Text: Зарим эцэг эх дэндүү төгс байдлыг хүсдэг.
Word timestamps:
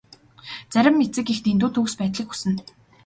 Зарим 0.75 0.97
эцэг 1.05 1.27
эх 1.33 1.39
дэндүү 1.45 1.69
төгс 1.75 1.93
байдлыг 1.99 2.27
хүсдэг. 2.29 2.67